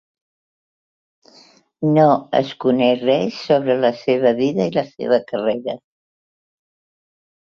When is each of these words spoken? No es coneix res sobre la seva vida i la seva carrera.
No 1.97 2.05
es 2.39 2.53
coneix 2.65 3.03
res 3.09 3.37
sobre 3.49 3.75
la 3.81 3.91
seva 3.99 4.31
vida 4.39 4.67
i 4.71 4.73
la 4.79 4.85
seva 4.93 5.21
carrera. 5.33 5.77